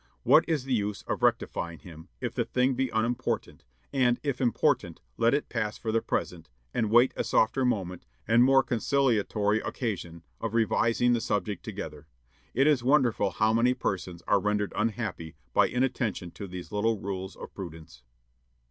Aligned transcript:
What 0.23 0.43
is 0.49 0.63
the 0.63 0.73
use 0.73 1.03
of 1.03 1.21
rectifying 1.21 1.77
him, 1.77 2.09
if 2.19 2.33
the 2.33 2.43
thing 2.43 2.73
be 2.73 2.89
unimportant, 2.89 3.63
and, 3.93 4.19
if 4.23 4.41
important, 4.41 4.99
let 5.15 5.35
it 5.35 5.47
pass 5.47 5.77
for 5.77 5.91
the 5.91 6.01
present, 6.01 6.49
and 6.73 6.89
wait 6.89 7.13
a 7.15 7.23
softer 7.23 7.63
moment 7.65 8.07
and 8.27 8.43
more 8.43 8.63
conciliatory 8.63 9.59
occasion 9.61 10.23
of 10.39 10.55
revising 10.55 11.13
the 11.13 11.21
subject 11.21 11.61
together. 11.63 12.07
It 12.55 12.65
is 12.65 12.83
wonderful 12.83 13.29
how 13.29 13.53
many 13.53 13.75
persons 13.75 14.23
are 14.23 14.39
rendered 14.41 14.73
unhappy 14.75 15.35
by 15.53 15.67
inattention 15.67 16.31
to 16.31 16.47
these 16.47 16.71
little 16.71 16.99
rules 16.99 17.35
of 17.35 17.53
prudence." 17.53 18.01